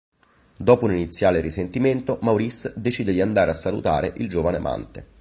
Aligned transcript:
Dopo 0.57 0.85
un 0.85 0.93
iniziale 0.93 1.41
risentimento, 1.41 2.17
Maurice 2.23 2.73
decide 2.75 3.11
di 3.13 3.21
andare 3.21 3.51
a 3.51 3.53
salutare 3.53 4.11
il 4.17 4.27
giovane 4.29 4.57
amante. 4.57 5.07